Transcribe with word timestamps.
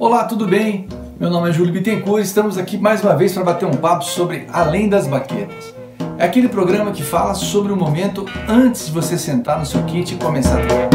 Olá, 0.00 0.24
tudo 0.24 0.46
bem? 0.46 0.88
Meu 1.18 1.28
nome 1.28 1.50
é 1.50 1.52
Júlio 1.52 1.74
Bittencourt 1.74 2.20
e 2.20 2.24
estamos 2.24 2.56
aqui 2.56 2.78
mais 2.78 3.02
uma 3.04 3.14
vez 3.14 3.34
para 3.34 3.44
bater 3.44 3.66
um 3.66 3.76
papo 3.76 4.02
sobre 4.02 4.46
Além 4.50 4.88
das 4.88 5.06
Baquetas. 5.06 5.74
É 6.16 6.24
aquele 6.24 6.48
programa 6.48 6.90
que 6.90 7.02
fala 7.02 7.34
sobre 7.34 7.70
o 7.70 7.76
momento 7.76 8.24
antes 8.48 8.86
de 8.86 8.92
você 8.92 9.18
sentar 9.18 9.58
no 9.58 9.66
seu 9.66 9.82
kit 9.84 10.14
e 10.14 10.16
começar 10.16 10.58
a 10.58 10.62
tocar. 10.66 10.88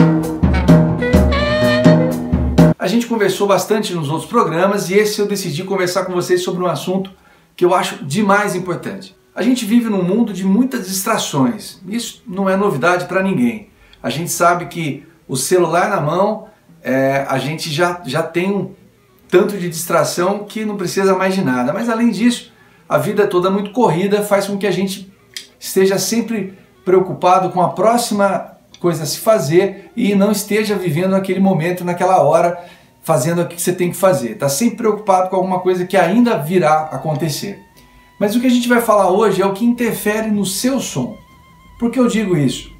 A 2.79 2.87
gente 2.87 3.05
conversou 3.05 3.47
bastante 3.47 3.93
nos 3.93 4.09
outros 4.09 4.27
programas 4.27 4.89
e 4.89 4.95
esse 4.95 5.19
eu 5.19 5.27
decidi 5.27 5.63
conversar 5.63 6.05
com 6.05 6.11
vocês 6.13 6.43
sobre 6.43 6.63
um 6.63 6.67
assunto 6.67 7.11
que 7.55 7.63
eu 7.63 7.75
acho 7.75 8.03
demais 8.03 8.55
importante. 8.55 9.15
A 9.35 9.43
gente 9.43 9.65
vive 9.65 9.87
num 9.87 10.01
mundo 10.01 10.33
de 10.33 10.43
muitas 10.43 10.87
distrações. 10.87 11.79
Isso 11.87 12.23
não 12.25 12.49
é 12.49 12.57
novidade 12.57 13.05
para 13.05 13.21
ninguém. 13.21 13.69
A 14.01 14.09
gente 14.09 14.31
sabe 14.31 14.65
que 14.65 15.05
o 15.27 15.37
celular 15.37 15.91
na 15.91 16.01
mão, 16.01 16.47
é, 16.81 17.23
a 17.29 17.37
gente 17.37 17.71
já, 17.71 18.01
já 18.03 18.23
tem 18.23 18.51
um 18.51 18.73
tanto 19.35 19.57
de 19.57 19.67
distração 19.69 20.45
que 20.45 20.63
não 20.63 20.77
precisa 20.77 21.13
mais 21.13 21.35
de 21.35 21.43
nada. 21.43 21.73
Mas 21.73 21.89
além 21.89 22.09
disso, 22.09 22.53
a 22.87 22.97
vida 22.97 23.27
toda 23.27 23.49
muito 23.49 23.71
corrida 23.71 24.21
faz 24.21 24.47
com 24.47 24.57
que 24.57 24.65
a 24.65 24.71
gente 24.71 25.11
esteja 25.59 25.99
sempre 25.99 26.57
preocupado 26.85 27.49
com 27.49 27.61
a 27.61 27.69
próxima 27.69 28.53
coisa 28.79 29.03
a 29.03 29.05
se 29.05 29.19
fazer 29.19 29.91
e 29.93 30.15
não 30.15 30.31
esteja 30.31 30.77
vivendo 30.77 31.11
naquele 31.11 31.41
momento, 31.41 31.83
naquela 31.83 32.21
hora, 32.21 32.63
fazendo 33.03 33.41
o 33.41 33.45
que 33.45 33.61
você 33.61 33.73
tem 33.73 33.91
que 33.91 33.97
fazer. 33.97 34.31
Está 34.31 34.47
sempre 34.47 34.77
preocupado 34.77 35.29
com 35.29 35.35
alguma 35.35 35.59
coisa 35.59 35.85
que 35.85 35.97
ainda 35.97 36.37
virá 36.37 36.83
acontecer. 36.83 37.59
Mas 38.17 38.37
o 38.37 38.39
que 38.39 38.47
a 38.47 38.49
gente 38.51 38.69
vai 38.69 38.79
falar 38.79 39.09
hoje 39.09 39.41
é 39.41 39.45
o 39.45 39.51
que 39.51 39.65
interfere 39.65 40.31
no 40.31 40.45
seu 40.45 40.79
som. 40.79 41.17
Por 41.77 41.91
que 41.91 41.99
eu 41.99 42.07
digo 42.07 42.37
isso? 42.37 42.71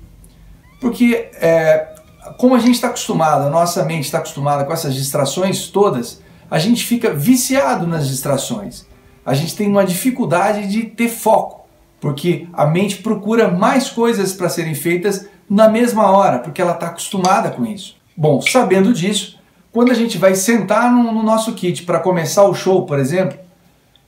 Porque 0.80 1.30
é, 1.34 1.96
como 2.38 2.56
a 2.56 2.60
gente 2.60 2.76
está 2.76 2.88
acostumado, 2.88 3.46
a 3.46 3.50
nossa 3.50 3.84
mente 3.84 4.06
está 4.06 4.20
acostumada 4.20 4.64
com 4.64 4.72
essas 4.72 4.96
distrações 4.96 5.68
todas, 5.68 6.24
a 6.50 6.60
gente 6.60 6.86
fica 6.86 7.14
viciado 7.14 7.88
nas 7.88 8.08
distrações. 8.08 8.86
A 9.26 9.34
gente 9.34 9.56
tem 9.56 9.68
uma 9.68 9.86
dificuldade 9.86 10.68
de 10.68 10.84
ter 10.84 11.10
foco, 11.10 11.68
porque 12.00 12.48
a 12.54 12.66
mente 12.66 12.98
procura 12.98 13.50
mais 13.50 13.90
coisas 13.90 14.34
para 14.34 14.50
serem 14.50 14.76
feitas 14.76 15.28
na 15.50 15.68
mesma 15.70 16.12
hora, 16.12 16.40
porque 16.40 16.62
ela 16.62 16.74
está 16.74 16.88
acostumada 16.88 17.50
com 17.50 17.66
isso. 17.66 17.98
Bom, 18.16 18.42
sabendo 18.42 18.94
disso, 18.94 19.40
quando 19.72 19.92
a 19.92 19.96
gente 19.96 20.18
vai 20.18 20.36
sentar 20.36 20.92
no, 20.92 21.12
no 21.12 21.24
nosso 21.24 21.54
kit 21.54 21.84
para 21.84 22.00
começar 22.00 22.44
o 22.44 22.54
show, 22.54 22.86
por 22.86 23.00
exemplo, 23.00 23.38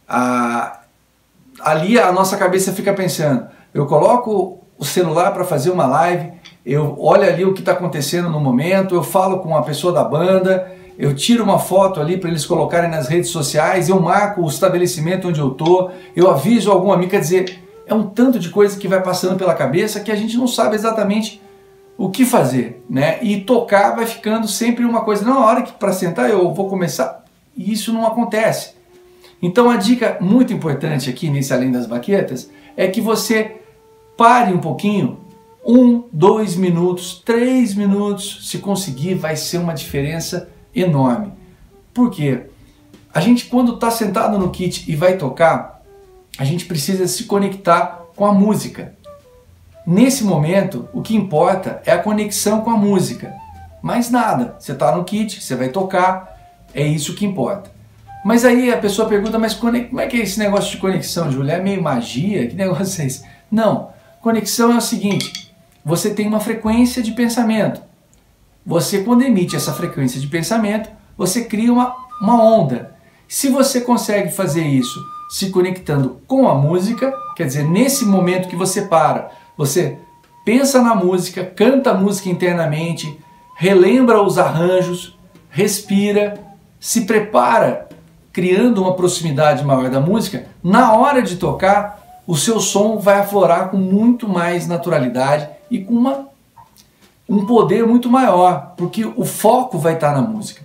a, 0.08 0.80
ali 1.60 2.00
a 2.00 2.12
nossa 2.12 2.38
cabeça 2.38 2.72
fica 2.72 2.94
pensando: 2.94 3.48
eu 3.74 3.86
coloco 3.86 4.60
o 4.78 4.86
celular 4.86 5.32
para 5.32 5.44
fazer 5.44 5.72
uma 5.72 5.86
live, 5.86 6.32
eu 6.66 6.96
olho 7.00 7.24
ali 7.24 7.44
o 7.44 7.54
que 7.54 7.60
está 7.60 7.72
acontecendo 7.72 8.30
no 8.30 8.40
momento, 8.40 8.96
eu 8.96 9.04
falo 9.04 9.40
com 9.40 9.58
a 9.58 9.64
pessoa 9.64 9.92
da 9.92 10.04
banda, 10.04 10.72
eu 10.98 11.14
tiro 11.14 11.44
uma 11.44 11.60
foto 11.60 12.00
ali 12.00 12.18
para 12.18 12.30
eles 12.30 12.46
colocarem 12.46 12.90
nas 12.90 13.08
redes 13.08 13.30
sociais, 13.30 13.88
eu 13.88 14.00
marco 14.00 14.42
o 14.42 14.48
estabelecimento 14.48 15.28
onde 15.28 15.40
eu 15.40 15.52
tô, 15.52 15.92
eu 16.16 16.30
aviso 16.30 16.72
algum 16.72 16.92
amigo, 16.92 17.12
quer 17.12 17.20
dizer, 17.20 17.60
é 17.86 17.94
um 17.94 18.04
tanto 18.04 18.40
de 18.40 18.50
coisa 18.50 18.78
que 18.78 18.88
vai 18.88 19.02
passando 19.02 19.38
pela 19.38 19.54
cabeça 19.54 20.00
que 20.00 20.12
a 20.12 20.16
gente 20.16 20.36
não 20.36 20.48
sabe 20.48 20.76
exatamente 20.76 21.42
o 21.98 22.10
que 22.10 22.26
fazer, 22.26 22.84
né? 22.90 23.18
E 23.22 23.42
tocar 23.42 23.96
vai 23.96 24.06
ficando 24.06 24.48
sempre 24.48 24.86
uma 24.86 25.02
coisa, 25.02 25.26
não, 25.26 25.42
hora 25.42 25.62
que 25.62 25.72
para 25.72 25.94
sentar 25.94 26.30
eu 26.30 26.54
vou 26.54 26.68
começar, 26.68 27.24
e 27.56 27.72
isso 27.72 27.94
não 27.94 28.06
acontece. 28.06 28.76
Então 29.42 29.70
a 29.70 29.78
dica 29.78 30.18
muito 30.20 30.52
importante 30.52 31.10
aqui 31.10 31.30
nesse 31.30 31.54
Além 31.54 31.72
das 31.72 31.86
Baquetas 31.86 32.50
é 32.76 32.88
que 32.88 33.02
você 33.02 33.58
pare 34.16 34.52
um 34.52 34.60
pouquinho, 34.60 35.20
um, 35.66 36.04
dois 36.12 36.56
minutos, 36.56 37.22
três 37.24 37.76
minutos, 37.76 38.50
se 38.50 38.58
conseguir, 38.58 39.14
vai 39.16 39.36
ser 39.36 39.58
uma 39.58 39.74
diferença 39.74 40.50
enorme. 40.82 41.34
Por 41.94 42.12
quê? 42.12 42.44
A 43.14 43.20
gente, 43.20 43.46
quando 43.46 43.76
está 43.76 43.90
sentado 43.90 44.38
no 44.38 44.52
kit 44.52 44.90
e 44.90 44.96
vai 44.96 45.18
tocar, 45.18 45.82
a 46.38 46.44
gente 46.44 46.66
precisa 46.66 47.08
se 47.08 47.24
conectar 47.24 48.04
com 48.16 48.26
a 48.26 48.34
música. 48.34 48.94
Nesse 49.86 50.24
momento, 50.24 50.88
o 50.94 51.02
que 51.02 51.16
importa 51.16 51.82
é 51.86 51.92
a 51.92 51.98
conexão 51.98 52.62
com 52.62 52.70
a 52.70 52.78
música. 52.78 53.34
Mais 53.82 54.10
nada. 54.10 54.56
Você 54.60 54.74
está 54.74 54.96
no 54.96 55.04
kit, 55.04 55.42
você 55.42 55.56
vai 55.56 55.70
tocar, 55.70 56.38
é 56.74 56.86
isso 56.86 57.16
que 57.16 57.26
importa. 57.26 57.72
Mas 58.24 58.44
aí 58.44 58.72
a 58.72 58.78
pessoa 58.78 59.08
pergunta, 59.08 59.40
mas 59.40 59.54
como 59.54 59.78
é 59.78 60.08
que 60.08 60.18
é 60.18 60.20
esse 60.20 60.38
negócio 60.38 60.72
de 60.72 60.78
conexão, 60.78 61.32
Júlia? 61.32 61.54
É 61.54 61.62
meio 61.62 61.82
magia? 61.82 62.46
Que 62.48 62.56
negócio 62.56 63.02
é 63.02 63.06
esse? 63.06 63.24
Não. 63.50 63.90
Conexão 64.22 64.74
é 64.74 64.78
o 64.78 64.82
seguinte: 64.82 65.56
você 65.86 66.10
tem 66.10 66.28
uma 66.28 66.40
frequência 66.40 67.02
de 67.02 67.12
pensamento. 67.14 67.82
Você, 68.68 69.02
quando 69.02 69.22
emite 69.22 69.56
essa 69.56 69.72
frequência 69.72 70.20
de 70.20 70.28
pensamento, 70.28 70.90
você 71.18 71.46
cria 71.46 71.72
uma, 71.72 71.96
uma 72.22 72.44
onda. 72.44 72.94
Se 73.26 73.48
você 73.48 73.80
consegue 73.80 74.30
fazer 74.30 74.62
isso 74.62 75.00
se 75.30 75.52
conectando 75.52 76.20
com 76.28 76.50
a 76.50 76.54
música, 76.54 77.14
quer 77.38 77.46
dizer, 77.46 77.64
nesse 77.64 78.04
momento 78.04 78.50
que 78.50 78.58
você 78.58 78.82
para, 78.82 79.32
você 79.58 79.98
pensa 80.44 80.82
na 80.82 80.94
música, 80.94 81.46
canta 81.46 81.92
a 81.92 81.94
música 81.94 82.28
internamente, 82.28 83.18
relembra 83.56 84.22
os 84.22 84.38
arranjos, 84.38 85.18
respira, 85.50 86.38
se 86.78 87.06
prepara, 87.06 87.88
criando 88.34 88.82
uma 88.82 88.96
proximidade 88.96 89.64
maior 89.64 89.90
da 89.90 90.02
música, 90.02 90.46
na 90.62 90.94
hora 90.94 91.22
de 91.22 91.38
tocar, 91.38 92.22
o 92.28 92.36
seu 92.36 92.60
som 92.60 92.98
vai 92.98 93.20
aflorar 93.20 93.70
com 93.70 93.78
muito 93.78 94.28
mais 94.28 94.68
naturalidade 94.68 95.48
e 95.72 95.80
com 95.80 95.94
uma 95.94 96.28
um 97.30 97.46
poder 97.46 97.86
muito 97.86 98.10
maior, 98.10 98.74
porque 98.78 99.06
o 99.06 99.26
foco 99.26 99.78
vai 99.78 99.94
estar 99.96 100.14
na 100.14 100.22
música. 100.22 100.62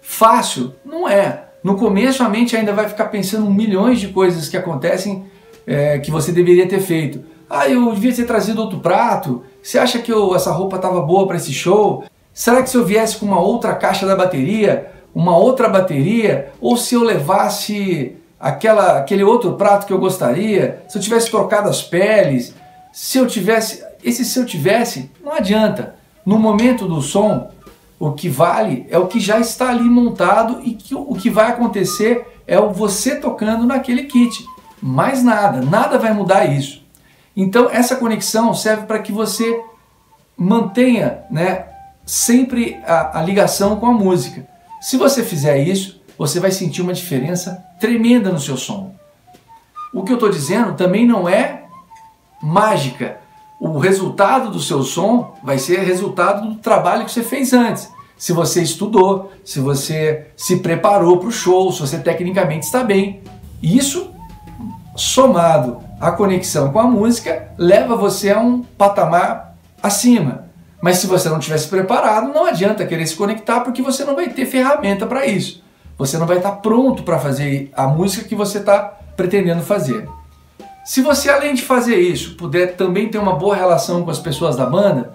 Fácil? 0.00 0.74
Não 0.84 1.08
é. 1.08 1.44
No 1.62 1.76
começo 1.76 2.22
a 2.22 2.28
mente 2.28 2.56
ainda 2.56 2.72
vai 2.72 2.88
ficar 2.88 3.06
pensando 3.06 3.50
milhões 3.50 3.98
de 3.98 4.08
coisas 4.08 4.48
que 4.48 4.56
acontecem 4.56 5.24
é, 5.66 5.98
que 5.98 6.10
você 6.10 6.30
deveria 6.30 6.68
ter 6.68 6.80
feito. 6.80 7.24
Ah, 7.48 7.68
eu 7.68 7.92
devia 7.92 8.14
ter 8.14 8.26
trazido 8.26 8.60
outro 8.60 8.80
prato. 8.80 9.42
Você 9.62 9.78
acha 9.78 9.98
que 9.98 10.12
eu, 10.12 10.34
essa 10.34 10.52
roupa 10.52 10.76
estava 10.76 11.00
boa 11.00 11.26
para 11.26 11.36
esse 11.36 11.52
show? 11.52 12.04
Será 12.34 12.62
que 12.62 12.68
se 12.68 12.76
eu 12.76 12.84
viesse 12.84 13.16
com 13.16 13.24
uma 13.26 13.40
outra 13.40 13.74
caixa 13.74 14.06
da 14.06 14.16
bateria, 14.16 14.90
uma 15.14 15.36
outra 15.36 15.68
bateria, 15.68 16.52
ou 16.60 16.76
se 16.76 16.94
eu 16.94 17.02
levasse 17.02 18.16
aquela, 18.38 18.98
aquele 18.98 19.24
outro 19.24 19.54
prato 19.54 19.86
que 19.86 19.92
eu 19.92 19.98
gostaria, 19.98 20.82
se 20.88 20.98
eu 20.98 21.02
tivesse 21.02 21.30
trocado 21.30 21.68
as 21.68 21.82
peles, 21.82 22.54
se 22.94 23.18
eu 23.18 23.26
tivesse 23.26 23.84
esse 24.04 24.24
se 24.24 24.38
eu 24.38 24.46
tivesse, 24.46 25.10
não 25.20 25.32
adianta. 25.32 25.96
No 26.24 26.38
momento 26.38 26.86
do 26.86 27.02
som, 27.02 27.50
o 27.98 28.12
que 28.12 28.28
vale 28.28 28.86
é 28.88 28.96
o 28.96 29.08
que 29.08 29.18
já 29.18 29.40
está 29.40 29.70
ali 29.70 29.82
montado 29.82 30.60
e 30.62 30.74
que 30.74 30.94
o 30.94 31.12
que 31.14 31.28
vai 31.28 31.48
acontecer 31.50 32.24
é 32.46 32.56
o 32.56 32.70
você 32.70 33.16
tocando 33.16 33.66
naquele 33.66 34.04
kit. 34.04 34.46
Mais 34.80 35.24
nada, 35.24 35.60
nada 35.60 35.98
vai 35.98 36.12
mudar 36.12 36.44
isso. 36.44 36.84
Então 37.36 37.68
essa 37.68 37.96
conexão 37.96 38.54
serve 38.54 38.86
para 38.86 39.00
que 39.00 39.10
você 39.10 39.60
mantenha, 40.36 41.24
né, 41.28 41.66
sempre 42.06 42.76
a, 42.86 43.18
a 43.18 43.22
ligação 43.24 43.74
com 43.74 43.86
a 43.86 43.92
música. 43.92 44.46
Se 44.80 44.96
você 44.96 45.24
fizer 45.24 45.58
isso, 45.58 46.00
você 46.16 46.38
vai 46.38 46.52
sentir 46.52 46.80
uma 46.80 46.94
diferença 46.94 47.60
tremenda 47.80 48.30
no 48.30 48.38
seu 48.38 48.56
som. 48.56 48.94
O 49.92 50.04
que 50.04 50.12
eu 50.12 50.16
estou 50.16 50.30
dizendo 50.30 50.74
também 50.74 51.04
não 51.04 51.28
é 51.28 51.63
mágica 52.44 53.18
o 53.58 53.78
resultado 53.78 54.50
do 54.50 54.60
seu 54.60 54.82
som 54.82 55.34
vai 55.42 55.58
ser 55.58 55.80
resultado 55.80 56.46
do 56.48 56.56
trabalho 56.56 57.06
que 57.06 57.10
você 57.10 57.22
fez 57.22 57.52
antes. 57.54 57.90
Se 58.16 58.32
você 58.32 58.62
estudou, 58.62 59.32
se 59.42 59.58
você 59.58 60.26
se 60.36 60.58
preparou 60.58 61.18
para 61.18 61.28
o 61.28 61.32
show, 61.32 61.72
se 61.72 61.80
você 61.80 61.98
tecnicamente 61.98 62.66
está 62.66 62.84
bem. 62.84 63.22
Isso, 63.62 64.12
somado 64.94 65.78
à 65.98 66.12
conexão 66.12 66.70
com 66.70 66.78
a 66.78 66.86
música, 66.86 67.48
leva 67.56 67.96
você 67.96 68.30
a 68.30 68.38
um 68.38 68.62
patamar 68.62 69.56
acima. 69.82 70.44
Mas 70.82 70.98
se 70.98 71.06
você 71.06 71.30
não 71.30 71.38
tivesse 71.38 71.66
preparado, 71.68 72.32
não 72.34 72.44
adianta 72.44 72.84
querer 72.84 73.06
se 73.06 73.16
conectar 73.16 73.60
porque 73.60 73.80
você 73.80 74.04
não 74.04 74.14
vai 74.14 74.28
ter 74.28 74.44
ferramenta 74.44 75.06
para 75.06 75.26
isso. 75.26 75.64
Você 75.96 76.18
não 76.18 76.26
vai 76.26 76.36
estar 76.36 76.52
pronto 76.52 77.02
para 77.02 77.18
fazer 77.18 77.70
a 77.74 77.86
música 77.86 78.28
que 78.28 78.34
você 78.34 78.58
está 78.58 78.80
pretendendo 79.16 79.62
fazer. 79.62 80.06
Se 80.84 81.00
você, 81.00 81.30
além 81.30 81.54
de 81.54 81.62
fazer 81.62 81.96
isso, 81.96 82.34
puder 82.34 82.76
também 82.76 83.08
ter 83.08 83.16
uma 83.16 83.34
boa 83.34 83.56
relação 83.56 84.04
com 84.04 84.10
as 84.10 84.18
pessoas 84.18 84.54
da 84.54 84.66
banda, 84.66 85.14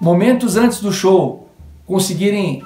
momentos 0.00 0.56
antes 0.56 0.80
do 0.80 0.92
show, 0.92 1.48
conseguirem 1.84 2.62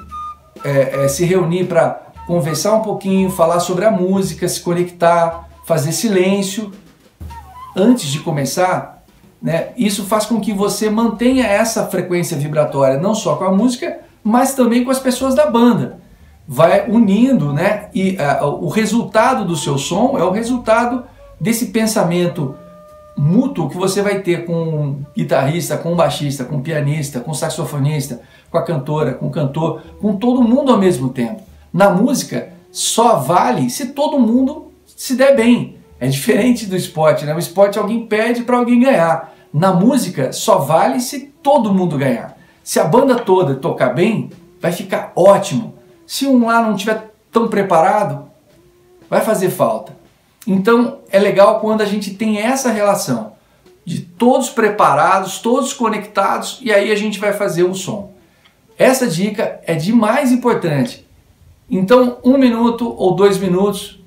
é, 0.63 1.05
é, 1.05 1.09
se 1.09 1.25
reunir 1.25 1.65
para 1.65 2.03
conversar 2.27 2.75
um 2.75 2.83
pouquinho, 2.83 3.31
falar 3.31 3.61
sobre 3.61 3.87
a 3.87 3.91
música, 3.91 4.47
se 4.47 4.61
conectar, 4.61 5.49
fazer 5.65 5.93
silêncio 5.93 6.73
antes 7.75 8.09
de 8.09 8.21
começar, 8.21 9.03
né? 9.41 9.69
Isso 9.77 10.05
faz 10.05 10.27
com 10.27 10.41
que 10.41 10.53
você 10.53 10.91
mantenha 10.91 11.47
essa 11.47 11.87
frequência 11.87 12.37
vibratória 12.37 12.99
não 12.99 13.15
só 13.15 13.37
com 13.37 13.45
a 13.45 13.53
música, 13.53 14.01
mas 14.23 14.55
também 14.55 14.85
com 14.85 14.91
as 14.91 14.99
pessoas 14.99 15.35
da 15.35 15.51
banda. 15.51 15.99
Vai 16.47 16.89
unindo, 16.89 17.53
né? 17.53 17.89
E 17.95 18.17
uh, 18.17 18.47
o 18.63 18.69
resultado 18.69 19.45
do 19.45 19.57
seu 19.57 19.79
som 19.79 20.19
é 20.19 20.23
o 20.23 20.31
resultado 20.31 21.05
desse 21.41 21.67
pensamento 21.67 22.55
mútuo 23.17 23.71
que 23.71 23.77
você 23.77 24.03
vai 24.03 24.21
ter 24.21 24.45
com 24.45 25.01
guitarrista, 25.17 25.79
com 25.79 25.97
baixista, 25.97 26.45
com 26.45 26.61
pianista, 26.61 27.21
com 27.21 27.33
saxofonista, 27.33 28.21
com 28.51 28.59
a 28.59 28.63
cantora, 28.63 29.15
com 29.15 29.27
o 29.27 29.31
cantor, 29.31 29.83
com 30.01 30.17
todo 30.17 30.43
mundo 30.43 30.73
ao 30.73 30.79
mesmo 30.79 31.09
tempo. 31.09 31.43
Na 31.73 31.91
música, 31.91 32.53
só 32.71 33.17
vale 33.17 33.71
se 33.71 33.89
todo 33.89 34.19
mundo 34.19 34.73
se 34.87 35.17
der 35.17 35.35
bem. 35.35 35.77
É 35.99 36.07
diferente 36.07 36.67
do 36.67 36.77
esporte, 36.77 37.25
né? 37.25 37.35
O 37.35 37.39
esporte 37.39 37.79
alguém 37.79 38.07
pede 38.07 38.43
para 38.43 38.59
alguém 38.59 38.81
ganhar. 38.81 39.35
Na 39.53 39.73
música, 39.73 40.31
só 40.33 40.59
vale 40.59 41.01
se 41.01 41.33
todo 41.43 41.73
mundo 41.73 41.97
ganhar. 41.97 42.37
Se 42.63 42.79
a 42.79 42.85
banda 42.85 43.17
toda 43.17 43.55
tocar 43.55 43.95
bem, 43.95 44.31
vai 44.61 44.73
ficar 44.73 45.13
ótimo. 45.17 45.75
Se 46.07 46.27
um 46.27 46.47
lá 46.47 46.61
não 46.61 46.75
estiver 46.75 47.15
tão 47.33 47.49
preparado, 47.49 48.27
vai 49.09 49.23
fazer 49.23 49.49
falta. 49.49 49.97
Então 50.47 51.01
é 51.11 51.19
legal 51.19 51.61
quando 51.61 51.81
a 51.81 51.87
gente 51.87 52.15
tem 52.15 52.39
essa 52.39 52.71
relação 52.71 53.33
de 53.85 54.01
todos 54.01 54.49
preparados, 54.49 55.39
todos 55.39 55.73
conectados 55.73 56.59
e 56.63 56.73
aí 56.73 56.91
a 56.91 56.97
gente 56.97 57.19
vai 57.19 57.33
fazer 57.33 57.65
o 57.65 57.75
som. 57.75 58.13
Essa 58.79 59.07
dica 59.07 59.61
é 59.65 59.75
de 59.75 59.93
mais 59.93 60.31
importante. 60.31 61.07
Então, 61.69 62.19
um 62.23 62.37
minuto 62.37 62.95
ou 62.97 63.17
dois 63.17 63.39
minutos, 63.39 63.99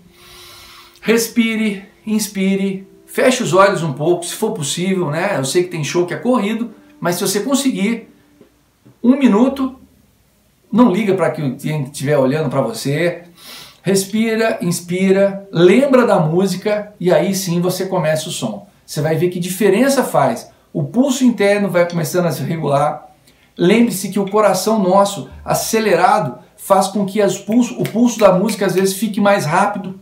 respire, 1.02 1.86
inspire, 2.06 2.88
feche 3.06 3.44
os 3.44 3.54
olhos 3.54 3.84
um 3.84 3.94
pouco, 3.94 4.26
se 4.26 4.36
for 4.36 4.52
possível, 4.52 5.10
né? 5.10 5.38
Eu 5.38 5.44
sei 5.44 5.64
que 5.64 5.70
tem 5.70 5.84
show 5.84 6.06
que 6.06 6.14
é 6.14 6.18
corrido, 6.18 6.72
mas 7.00 7.16
se 7.16 7.22
você 7.22 7.42
conseguir, 7.42 8.08
um 9.04 9.18
minuto, 9.18 9.76
não 10.72 10.92
liga 10.92 11.14
para 11.16 11.32
quem 11.32 11.56
estiver 11.56 12.18
olhando 12.18 12.50
para 12.50 12.62
você, 12.62 13.24
respira, 13.82 14.58
inspira, 14.62 15.48
lembra 15.52 16.06
da 16.06 16.20
música 16.20 16.94
e 17.00 17.12
aí 17.12 17.34
sim 17.34 17.62
você 17.62 17.86
começa 17.86 18.30
o 18.30 18.32
som. 18.32 18.68
Você 18.86 19.02
vai 19.02 19.16
ver 19.16 19.30
que 19.30 19.40
diferença 19.40 20.04
faz. 20.04 20.50
O 20.74 20.84
pulso 20.84 21.24
interno 21.24 21.70
vai 21.70 21.88
começando 21.88 22.26
a 22.26 22.32
se 22.32 22.44
regular. 22.44 23.10
Lembre-se 23.58 24.10
que 24.10 24.20
o 24.20 24.30
coração 24.30 24.80
nosso 24.80 25.30
acelerado 25.44 26.40
faz 26.58 26.88
com 26.88 27.06
que 27.06 27.20
pulso, 27.46 27.80
o 27.80 27.84
pulso 27.84 28.20
da 28.20 28.34
música 28.34 28.66
às 28.66 28.76
vezes 28.76 28.96
fique 28.96 29.20
mais 29.20 29.46
rápido, 29.46 30.00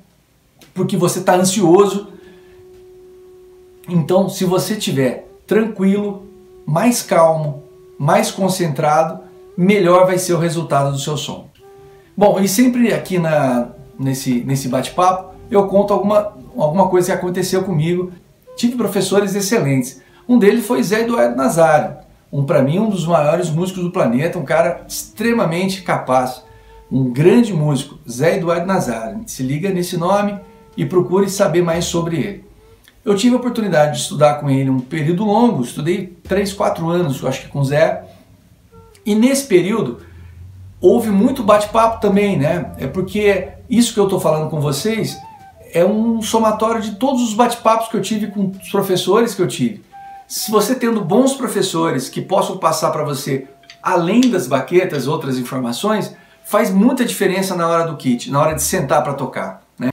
porque 0.74 0.98
você 0.98 1.20
está 1.20 1.36
ansioso. 1.36 2.10
Então, 3.90 4.28
se 4.30 4.44
você 4.44 4.74
estiver 4.74 5.28
tranquilo, 5.46 6.28
mais 6.66 7.02
calmo, 7.02 7.64
mais 7.98 8.30
concentrado, 8.30 9.22
melhor 9.56 10.06
vai 10.06 10.18
ser 10.18 10.34
o 10.34 10.40
resultado 10.40 10.92
do 10.92 11.00
seu 11.00 11.16
som. 11.18 11.47
Bom, 12.18 12.40
e 12.40 12.48
sempre 12.48 12.92
aqui 12.92 13.20
na, 13.20 13.68
nesse, 14.00 14.44
nesse 14.44 14.68
bate-papo 14.68 15.36
eu 15.52 15.68
conto 15.68 15.94
alguma, 15.94 16.34
alguma 16.58 16.90
coisa 16.90 17.12
que 17.12 17.18
aconteceu 17.20 17.64
comigo. 17.64 18.12
Tive 18.56 18.76
professores 18.76 19.36
excelentes. 19.36 20.02
Um 20.28 20.40
deles 20.40 20.66
foi 20.66 20.82
Zé 20.82 21.02
Eduardo 21.02 21.36
Nazário, 21.38 21.98
um 22.34 22.44
para 22.44 22.64
mim 22.64 22.80
um 22.80 22.90
dos 22.90 23.06
maiores 23.06 23.52
músicos 23.52 23.84
do 23.84 23.92
planeta, 23.92 24.40
um 24.40 24.44
cara 24.44 24.84
extremamente 24.88 25.84
capaz, 25.84 26.44
um 26.92 27.12
grande 27.14 27.54
músico, 27.54 28.00
Zé 28.10 28.38
Eduardo 28.38 28.66
Nazário. 28.66 29.22
Se 29.28 29.44
liga 29.44 29.70
nesse 29.70 29.96
nome 29.96 30.40
e 30.76 30.88
procure 30.88 31.30
saber 31.30 31.62
mais 31.62 31.86
sobre 31.86 32.18
ele. 32.18 32.46
Eu 33.06 33.16
tive 33.16 33.36
a 33.36 33.38
oportunidade 33.38 33.92
de 33.92 34.02
estudar 34.02 34.40
com 34.40 34.50
ele 34.50 34.72
um 34.72 34.80
período 34.80 35.24
longo, 35.24 35.62
estudei 35.62 36.18
3, 36.24 36.52
4 36.52 36.90
anos, 36.90 37.24
acho 37.24 37.42
que 37.42 37.48
com 37.48 37.64
Zé. 37.64 38.06
E 39.06 39.14
nesse 39.14 39.46
período 39.46 40.00
houve 40.82 41.10
muito 41.10 41.44
bate-papo 41.44 42.00
também, 42.00 42.38
né? 42.38 42.72
É 42.78 42.88
porque 42.88 43.50
isso 43.70 43.94
que 43.94 44.00
eu 44.00 44.06
estou 44.06 44.20
falando 44.20 44.50
com 44.50 44.60
vocês 44.60 45.18
é 45.74 45.84
um 45.84 46.22
somatório 46.22 46.82
de 46.82 46.96
todos 46.96 47.22
os 47.22 47.34
bate-papos 47.34 47.90
que 47.90 47.98
eu 47.98 48.02
tive 48.02 48.28
com 48.28 48.52
os 48.52 48.70
professores 48.70 49.36
que 49.36 49.42
eu 49.42 49.48
tive. 49.48 49.84
Se 50.28 50.52
você 50.52 50.76
tendo 50.76 51.02
bons 51.02 51.34
professores 51.34 52.10
que 52.10 52.22
possam 52.22 52.58
passar 52.58 52.92
para 52.92 53.04
você, 53.04 53.48
além 53.82 54.22
das 54.22 54.48
baquetas, 54.48 55.08
outras 55.08 55.38
informações, 55.38 56.16
faz 56.44 56.72
muita 56.72 57.06
diferença 57.06 57.56
na 57.56 57.68
hora 57.68 57.86
do 57.86 57.98
kit, 57.98 58.32
na 58.32 58.42
hora 58.42 58.54
de 58.54 58.62
sentar 58.62 59.04
para 59.04 59.14
tocar. 59.14 59.62
Né? 59.78 59.92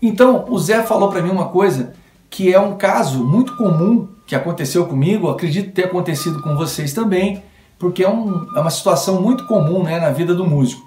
Então, 0.00 0.44
o 0.48 0.58
Zé 0.58 0.82
falou 0.82 1.08
para 1.10 1.22
mim 1.22 1.30
uma 1.30 1.48
coisa 1.48 1.92
que 2.30 2.52
é 2.52 2.60
um 2.60 2.76
caso 2.76 3.24
muito 3.24 3.56
comum 3.56 4.08
que 4.26 4.34
aconteceu 4.34 4.86
comigo, 4.86 5.28
acredito 5.30 5.72
ter 5.72 5.86
acontecido 5.86 6.42
com 6.42 6.54
vocês 6.54 6.92
também, 6.92 7.42
porque 7.78 8.02
é, 8.02 8.08
um, 8.08 8.46
é 8.56 8.60
uma 8.60 8.70
situação 8.70 9.22
muito 9.22 9.46
comum 9.46 9.82
né, 9.82 10.00
na 10.00 10.10
vida 10.10 10.34
do 10.34 10.46
músico. 10.46 10.86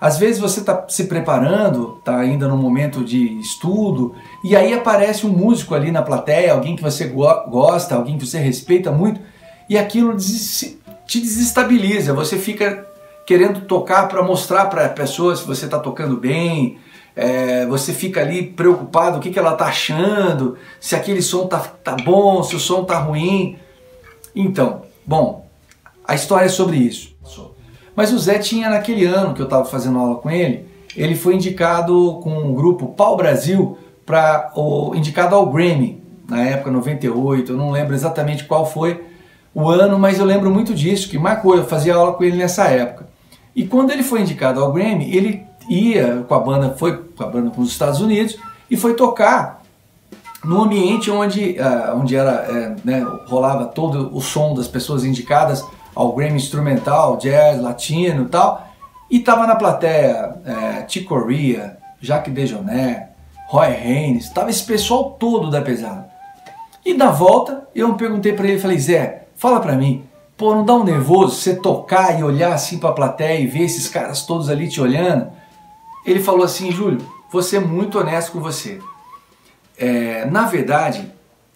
Às 0.00 0.18
vezes 0.18 0.40
você 0.40 0.60
está 0.60 0.84
se 0.88 1.04
preparando, 1.04 1.96
está 1.98 2.18
ainda 2.18 2.48
no 2.48 2.56
momento 2.56 3.02
de 3.04 3.38
estudo, 3.38 4.14
e 4.42 4.54
aí 4.54 4.74
aparece 4.74 5.26
um 5.26 5.30
músico 5.30 5.74
ali 5.74 5.90
na 5.90 6.02
plateia, 6.02 6.52
alguém 6.52 6.76
que 6.76 6.82
você 6.82 7.06
go 7.06 7.26
gosta, 7.48 7.94
alguém 7.94 8.18
que 8.18 8.26
você 8.26 8.38
respeita 8.38 8.90
muito, 8.90 9.20
e 9.68 9.78
aquilo 9.78 10.14
te 10.16 11.20
desestabiliza. 11.20 12.12
Você 12.12 12.36
fica 12.36 12.86
querendo 13.24 13.62
tocar 13.62 14.08
para 14.08 14.22
mostrar 14.22 14.66
para 14.66 14.86
a 14.86 14.90
pessoa 14.90 15.34
se 15.36 15.46
você 15.46 15.64
está 15.64 15.78
tocando 15.78 16.16
bem, 16.16 16.78
é, 17.16 17.64
você 17.66 17.92
fica 17.94 18.20
ali 18.20 18.42
preocupado 18.42 19.18
o 19.18 19.20
que, 19.20 19.30
que 19.30 19.38
ela 19.38 19.52
está 19.52 19.66
achando, 19.66 20.58
se 20.80 20.94
aquele 20.94 21.22
som 21.22 21.46
tá, 21.46 21.60
tá 21.60 21.96
bom, 22.04 22.42
se 22.42 22.56
o 22.56 22.60
som 22.60 22.84
tá 22.84 22.98
ruim. 22.98 23.56
Então, 24.34 24.82
bom, 25.06 25.43
a 26.06 26.14
história 26.14 26.46
é 26.46 26.48
sobre 26.48 26.76
isso. 26.76 27.14
Mas 27.96 28.12
o 28.12 28.18
Zé 28.18 28.38
tinha 28.38 28.68
naquele 28.68 29.04
ano 29.04 29.34
que 29.34 29.40
eu 29.40 29.44
estava 29.44 29.64
fazendo 29.64 29.98
aula 29.98 30.16
com 30.16 30.30
ele, 30.30 30.66
ele 30.96 31.14
foi 31.14 31.34
indicado 31.34 32.20
com 32.22 32.50
o 32.50 32.54
grupo 32.54 32.88
Pau 32.88 33.16
Brasil 33.16 33.78
para 34.04 34.52
indicado 34.94 35.34
ao 35.34 35.46
Grammy 35.46 36.02
na 36.28 36.42
época 36.42 36.70
98, 36.70 37.52
eu 37.52 37.56
não 37.56 37.70
lembro 37.70 37.94
exatamente 37.94 38.44
qual 38.44 38.66
foi 38.66 39.04
o 39.54 39.68
ano, 39.68 39.98
mas 39.98 40.18
eu 40.18 40.24
lembro 40.24 40.50
muito 40.50 40.74
disso, 40.74 41.08
que 41.08 41.18
marcou, 41.18 41.56
eu 41.56 41.64
fazia 41.64 41.94
aula 41.94 42.14
com 42.14 42.24
ele 42.24 42.36
nessa 42.36 42.64
época. 42.64 43.08
E 43.54 43.66
quando 43.66 43.92
ele 43.92 44.02
foi 44.02 44.20
indicado 44.20 44.60
ao 44.60 44.72
Grammy, 44.72 45.14
ele 45.14 45.42
ia 45.68 46.24
com 46.26 46.34
a 46.34 46.40
banda, 46.40 46.70
foi 46.76 46.96
com 46.96 47.22
a 47.22 47.26
banda 47.26 47.50
para 47.50 47.60
os 47.60 47.70
Estados 47.70 48.00
Unidos 48.00 48.36
e 48.70 48.76
foi 48.76 48.94
tocar 48.94 49.62
no 50.44 50.62
ambiente 50.62 51.10
onde, 51.10 51.56
uh, 51.58 51.96
onde 51.96 52.16
era, 52.16 52.46
uh, 52.50 52.80
né, 52.84 53.06
rolava 53.26 53.66
todo 53.66 54.14
o 54.14 54.20
som 54.20 54.54
das 54.54 54.66
pessoas 54.66 55.04
indicadas 55.04 55.64
ao 55.94 56.12
Grammy 56.12 56.36
instrumental, 56.36 57.16
jazz, 57.16 57.60
latino 57.60 58.24
e 58.24 58.28
tal. 58.28 58.68
E 59.10 59.20
tava 59.20 59.46
na 59.46 59.56
plateia 59.56 60.34
é, 60.44 60.84
Chick 60.88 61.06
Corea, 61.06 61.78
Jacques 62.00 62.32
Dejoné, 62.32 63.10
Roy 63.48 63.68
Haynes, 63.68 64.28
tava 64.30 64.50
esse 64.50 64.64
pessoal 64.64 65.12
todo 65.12 65.50
da 65.50 65.60
pesada. 65.60 66.08
E 66.84 66.94
na 66.94 67.10
volta 67.10 67.68
eu 67.74 67.94
perguntei 67.94 68.32
para 68.32 68.46
ele, 68.46 68.58
falei, 68.58 68.78
Zé, 68.78 69.26
fala 69.36 69.60
para 69.60 69.76
mim, 69.76 70.04
pô, 70.36 70.54
não 70.54 70.64
dá 70.64 70.74
um 70.74 70.84
nervoso 70.84 71.36
você 71.36 71.54
tocar 71.54 72.18
e 72.18 72.22
olhar 72.22 72.52
assim 72.52 72.78
para 72.78 72.90
a 72.90 72.94
plateia 72.94 73.38
e 73.38 73.46
ver 73.46 73.62
esses 73.62 73.88
caras 73.88 74.26
todos 74.26 74.50
ali 74.50 74.68
te 74.68 74.80
olhando? 74.80 75.30
Ele 76.04 76.20
falou 76.20 76.44
assim, 76.44 76.70
Júlio, 76.70 77.06
vou 77.30 77.42
ser 77.42 77.60
muito 77.60 77.98
honesto 77.98 78.32
com 78.32 78.40
você. 78.40 78.80
É, 79.78 80.26
na 80.26 80.44
verdade, 80.44 81.10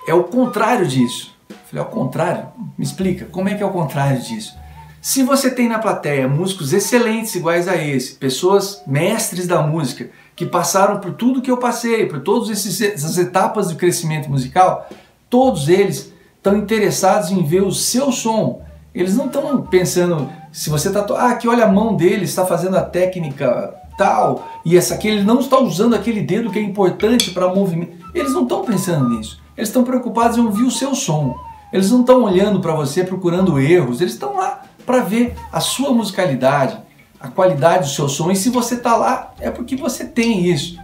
é 0.06 0.14
o 0.14 0.24
contrário 0.24 0.86
disso. 0.86 1.36
Falei, 1.66 1.84
ao 1.84 1.90
contrário? 1.90 2.46
Me 2.76 2.84
explica, 2.84 3.26
como 3.26 3.48
é 3.48 3.54
que 3.54 3.62
é 3.62 3.66
o 3.66 3.70
contrário 3.70 4.20
disso? 4.20 4.56
Se 5.00 5.22
você 5.22 5.50
tem 5.50 5.68
na 5.68 5.78
plateia 5.78 6.28
músicos 6.28 6.72
excelentes 6.72 7.34
iguais 7.34 7.68
a 7.68 7.76
esse, 7.76 8.14
pessoas 8.14 8.82
mestres 8.86 9.46
da 9.46 9.62
música, 9.62 10.10
que 10.34 10.46
passaram 10.46 11.00
por 11.00 11.14
tudo 11.14 11.42
que 11.42 11.50
eu 11.50 11.56
passei, 11.56 12.06
por 12.06 12.20
todas 12.20 12.50
essas 12.50 13.18
etapas 13.18 13.68
do 13.68 13.76
crescimento 13.76 14.28
musical, 14.28 14.88
todos 15.30 15.68
eles 15.68 16.12
estão 16.36 16.56
interessados 16.56 17.30
em 17.30 17.44
ver 17.44 17.62
o 17.62 17.72
seu 17.72 18.10
som. 18.12 18.62
Eles 18.94 19.16
não 19.16 19.26
estão 19.26 19.62
pensando 19.62 20.30
se 20.52 20.70
você 20.70 20.88
está. 20.88 21.04
Ah, 21.16 21.34
que 21.34 21.48
olha 21.48 21.64
a 21.64 21.72
mão 21.72 21.94
dele, 21.94 22.24
está 22.24 22.44
fazendo 22.44 22.76
a 22.76 22.82
técnica 22.82 23.74
tal, 23.96 24.48
e 24.64 24.76
essa 24.76 24.94
aqui, 24.94 25.08
ele 25.08 25.24
não 25.24 25.40
está 25.40 25.58
usando 25.58 25.94
aquele 25.94 26.22
dedo 26.22 26.50
que 26.50 26.58
é 26.58 26.62
importante 26.62 27.32
para 27.32 27.52
movimento. 27.52 27.96
Eles 28.14 28.32
não 28.32 28.44
estão 28.44 28.64
pensando 28.64 29.08
nisso. 29.08 29.42
Eles 29.58 29.70
estão 29.70 29.82
preocupados 29.82 30.38
em 30.38 30.40
ouvir 30.40 30.62
o 30.62 30.70
seu 30.70 30.94
som. 30.94 31.36
Eles 31.72 31.90
não 31.90 32.02
estão 32.02 32.22
olhando 32.22 32.60
para 32.60 32.72
você 32.72 33.02
procurando 33.02 33.58
erros, 33.58 34.00
eles 34.00 34.12
estão 34.12 34.36
lá 34.36 34.62
para 34.86 35.00
ver 35.00 35.34
a 35.52 35.58
sua 35.58 35.92
musicalidade, 35.92 36.78
a 37.20 37.26
qualidade 37.26 37.88
do 37.88 37.90
seu 37.90 38.08
som. 38.08 38.30
E 38.30 38.36
se 38.36 38.50
você 38.50 38.76
está 38.76 38.96
lá, 38.96 39.34
é 39.40 39.50
porque 39.50 39.74
você 39.74 40.04
tem 40.04 40.46
isso. 40.46 40.78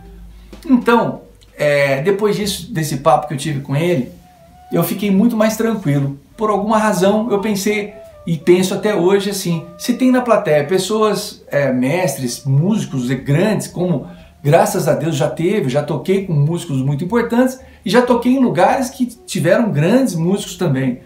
Então, 0.68 1.20
é, 1.56 2.02
depois 2.02 2.34
disso, 2.34 2.74
desse 2.74 2.96
papo 2.96 3.28
que 3.28 3.34
eu 3.34 3.38
tive 3.38 3.60
com 3.60 3.76
ele, 3.76 4.10
eu 4.72 4.82
fiquei 4.82 5.08
muito 5.08 5.36
mais 5.36 5.56
tranquilo. 5.56 6.18
Por 6.36 6.50
alguma 6.50 6.76
razão, 6.76 7.30
eu 7.30 7.40
pensei 7.40 7.94
e 8.26 8.36
penso 8.36 8.74
até 8.74 8.92
hoje 8.92 9.30
assim: 9.30 9.64
se 9.78 9.94
tem 9.94 10.10
na 10.10 10.20
plateia 10.20 10.64
pessoas 10.64 11.44
é, 11.48 11.72
mestres, 11.72 12.44
músicos 12.44 13.08
grandes, 13.08 13.68
como 13.68 14.08
graças 14.44 14.86
a 14.86 14.92
Deus 14.92 15.16
já 15.16 15.30
teve, 15.30 15.70
já 15.70 15.82
toquei 15.82 16.26
com 16.26 16.34
músicos 16.34 16.82
muito 16.82 17.02
importantes 17.02 17.58
e 17.82 17.88
já 17.88 18.02
toquei 18.02 18.32
em 18.32 18.44
lugares 18.44 18.90
que 18.90 19.06
tiveram 19.06 19.72
grandes 19.72 20.14
músicos 20.14 20.58
também. 20.58 21.00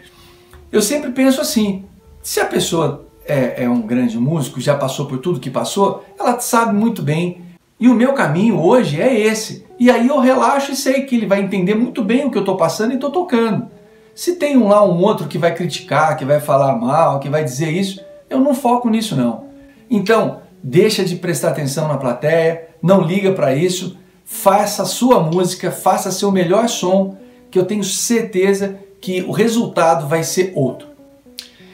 Eu 0.73 0.83
sempre 0.83 1.12
penso 1.12 1.40
assim: 1.40 1.85
se 2.21 2.40
a 2.40 2.45
pessoa 2.45 3.07
é, 3.25 3.62
é 3.64 3.71
um 3.71 3.80
grande 3.80 4.18
músico, 4.18 4.61
já 4.61 4.75
passou 4.76 5.07
por 5.07 5.18
tudo 5.18 5.38
que 5.38 5.50
passou, 5.50 6.04
ela 6.18 6.40
sabe 6.40 6.75
muito 6.75 7.00
bem. 7.00 7.47
E 7.78 7.87
o 7.87 7.95
meu 7.95 8.12
caminho 8.12 8.61
hoje 8.61 9.00
é 9.00 9.16
esse. 9.16 9.64
E 9.78 9.88
aí 9.88 10.09
eu 10.09 10.18
relaxo 10.18 10.73
e 10.73 10.76
sei 10.76 11.02
que 11.02 11.14
ele 11.14 11.26
vai 11.26 11.40
entender 11.40 11.76
muito 11.76 12.02
bem 12.02 12.26
o 12.26 12.30
que 12.30 12.37
eu 12.37 12.42
estou 12.42 12.57
passando 12.57 12.90
e 12.90 12.95
estou 12.97 13.12
tocando. 13.12 13.68
Se 14.16 14.35
tem 14.35 14.57
um 14.57 14.66
lá 14.66 14.85
um 14.85 15.00
outro 15.00 15.28
que 15.28 15.38
vai 15.38 15.54
criticar, 15.54 16.16
que 16.16 16.25
vai 16.25 16.40
falar 16.40 16.75
mal, 16.75 17.21
que 17.21 17.28
vai 17.28 17.45
dizer 17.45 17.71
isso, 17.71 18.00
eu 18.28 18.40
não 18.40 18.52
foco 18.52 18.90
nisso 18.90 19.14
não. 19.14 19.45
Então, 19.88 20.40
deixa 20.61 21.04
de 21.04 21.14
prestar 21.14 21.50
atenção 21.50 21.87
na 21.87 21.97
plateia, 21.97 22.68
não 22.82 23.02
liga 23.02 23.32
para 23.32 23.54
isso, 23.54 23.97
faça 24.25 24.82
a 24.82 24.87
sua 24.87 25.20
música, 25.20 25.70
faça 25.70 26.11
seu 26.11 26.30
melhor 26.30 26.68
som, 26.68 27.16
que 27.50 27.58
eu 27.58 27.64
tenho 27.64 27.85
certeza 27.85 28.78
que 29.00 29.23
o 29.23 29.32
resultado 29.32 30.06
vai 30.06 30.23
ser 30.23 30.52
outro. 30.54 30.88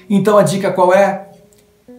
Então 0.09 0.39
a 0.39 0.43
dica 0.43 0.73
qual 0.73 0.93
é? 0.93 1.29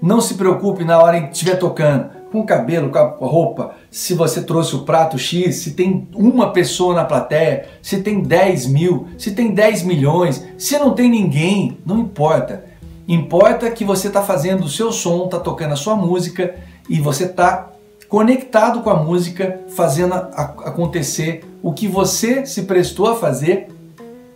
Não 0.02 0.22
se 0.22 0.36
preocupe 0.36 0.84
na 0.84 1.00
hora 1.00 1.18
em 1.18 1.28
que 1.28 1.34
estiver 1.34 1.58
tocando, 1.58 2.10
com 2.32 2.42
o 2.42 2.46
cabelo, 2.46 2.90
com 2.90 2.98
a 2.98 3.28
roupa, 3.28 3.76
se 3.90 4.14
você 4.14 4.42
trouxe 4.42 4.76
o 4.76 4.84
prato 4.84 5.18
X, 5.18 5.56
se 5.56 5.72
tem 5.72 6.08
uma 6.14 6.52
pessoa 6.52 6.94
na 6.94 7.06
plateia, 7.06 7.66
se 7.82 8.02
tem 8.02 8.22
10 8.22 8.68
mil, 8.68 9.08
se 9.18 9.32
tem 9.32 9.54
10 9.54 9.84
milhões, 9.84 10.46
se 10.58 10.78
não 10.78 10.94
tem 10.94 11.10
ninguém, 11.10 11.78
não 11.86 12.00
importa. 12.00 12.66
Importa 13.08 13.72
que 13.72 13.86
você 13.86 14.08
está 14.08 14.22
fazendo 14.22 14.66
o 14.66 14.70
seu 14.70 14.92
som, 14.92 15.26
está 15.26 15.40
tocando 15.40 15.74
a 15.74 15.78
sua 15.78 15.96
música 15.96 16.56
e 16.90 17.00
você 17.00 17.26
está 17.26 17.70
conectado 18.16 18.80
com 18.80 18.90
a 18.90 18.96
música, 18.96 19.60
fazendo 19.76 20.14
a, 20.14 20.20
a, 20.20 20.44
acontecer 20.70 21.44
o 21.62 21.74
que 21.74 21.86
você 21.86 22.46
se 22.46 22.62
prestou 22.62 23.08
a 23.08 23.16
fazer 23.18 23.68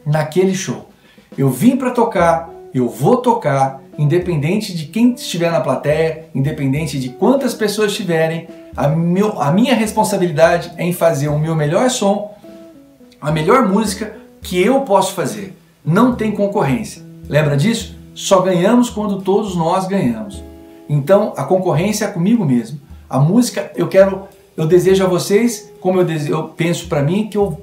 naquele 0.05 0.53
show. 0.53 0.89
Eu 1.38 1.50
vim 1.50 1.77
para 1.77 1.91
tocar, 1.91 2.50
eu 2.74 2.89
vou 2.89 3.15
tocar, 3.21 3.79
independente 3.98 4.75
de 4.75 4.88
quem 4.88 5.13
estiver 5.13 5.50
na 5.50 5.62
plateia, 5.62 6.25
independente 6.36 7.00
de 7.00 7.07
quantas 7.07 7.53
pessoas 7.53 7.91
estiverem, 7.91 8.50
a, 8.75 8.89
meu, 8.89 9.41
a 9.41 9.50
minha 9.50 9.74
responsabilidade 9.74 10.74
é 10.75 10.83
em 10.83 10.91
fazer 10.91 11.29
o 11.29 11.39
meu 11.39 11.55
melhor 11.55 11.89
som, 11.89 12.36
a 13.21 13.31
melhor 13.31 13.65
música 13.65 14.13
que 14.41 14.62
eu 14.62 14.81
posso 14.81 15.13
fazer. 15.13 15.57
Não 15.86 16.15
tem 16.15 16.33
concorrência. 16.33 17.01
Lembra 17.29 17.55
disso? 17.55 17.95
Só 18.13 18.41
ganhamos 18.41 18.89
quando 18.89 19.21
todos 19.21 19.55
nós 19.55 19.88
ganhamos. 19.88 20.43
Então 20.89 21.33
a 21.38 21.45
concorrência 21.45 22.03
é 22.03 22.07
comigo 22.09 22.43
mesmo. 22.43 22.78
A 23.10 23.18
música 23.18 23.72
eu 23.75 23.88
quero, 23.88 24.28
eu 24.56 24.68
desejo 24.68 25.04
a 25.04 25.08
vocês, 25.08 25.72
como 25.82 26.00
eu, 26.00 26.06
desejo, 26.06 26.34
eu 26.34 26.44
penso 26.50 26.88
para 26.88 27.01
mim 27.01 27.28
que 27.28 27.38
eu, 27.38 27.60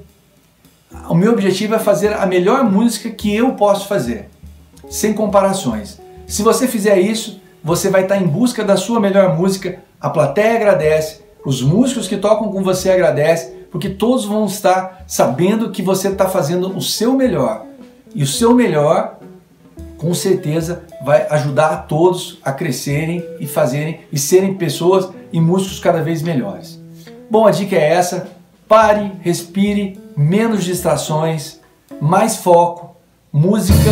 o 1.09 1.15
meu 1.15 1.31
objetivo 1.31 1.73
é 1.73 1.79
fazer 1.79 2.13
a 2.13 2.25
melhor 2.25 2.65
música 2.65 3.09
que 3.09 3.33
eu 3.33 3.53
posso 3.53 3.87
fazer, 3.87 4.29
sem 4.89 5.13
comparações. 5.13 6.01
Se 6.25 6.43
você 6.43 6.67
fizer 6.67 6.99
isso, 6.99 7.39
você 7.63 7.89
vai 7.89 8.03
estar 8.03 8.17
em 8.17 8.27
busca 8.27 8.63
da 8.63 8.75
sua 8.75 8.99
melhor 8.99 9.37
música. 9.37 9.79
A 10.01 10.09
plateia 10.09 10.55
agradece, 10.55 11.21
os 11.45 11.61
músicos 11.61 12.07
que 12.07 12.17
tocam 12.17 12.51
com 12.51 12.61
você 12.61 12.91
agradecem, 12.91 13.53
porque 13.71 13.89
todos 13.89 14.25
vão 14.25 14.45
estar 14.45 15.05
sabendo 15.07 15.71
que 15.71 15.81
você 15.81 16.09
está 16.09 16.27
fazendo 16.27 16.75
o 16.75 16.81
seu 16.81 17.13
melhor. 17.13 17.65
E 18.13 18.21
o 18.21 18.27
seu 18.27 18.53
melhor 18.53 19.16
com 19.97 20.13
certeza 20.13 20.83
vai 21.03 21.27
ajudar 21.29 21.69
a 21.69 21.77
todos 21.77 22.39
a 22.43 22.51
crescerem 22.51 23.23
e 23.39 23.47
fazerem 23.47 24.01
e 24.11 24.19
serem 24.19 24.53
pessoas 24.53 25.09
e 25.31 25.41
músicos 25.41 25.79
cada 25.79 26.01
vez 26.01 26.21
melhores. 26.21 26.79
Bom, 27.29 27.45
a 27.45 27.51
dica 27.51 27.75
é 27.75 27.93
essa: 27.93 28.27
pare, 28.67 29.11
respire, 29.21 29.99
menos 30.15 30.63
distrações, 30.63 31.59
mais 31.99 32.37
foco, 32.37 32.95
música 33.31 33.91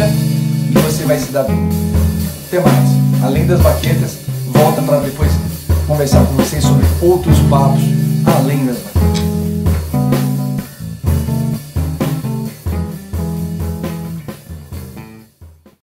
e 0.70 0.78
você 0.80 1.04
vai 1.06 1.18
se 1.18 1.32
dar 1.32 1.44
bem. 1.44 1.70
Até 2.48 2.60
mais. 2.60 3.24
Além 3.24 3.48
das 3.48 3.60
baquetas, 3.60 4.20
volta 4.48 4.82
para 4.82 5.00
depois 5.00 5.32
conversar 5.88 6.26
com 6.26 6.34
vocês 6.34 6.64
sobre 6.64 6.86
outros 7.02 7.40
papos 7.50 7.82
além 8.26 8.66
das 8.66 8.78
baquetas. 8.78 9.14